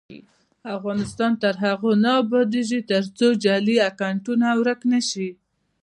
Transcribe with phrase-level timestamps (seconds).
[0.77, 5.29] افغانستان تر هغو نه ابادیږي، ترڅو جعلي اکونټونه ورک نشي.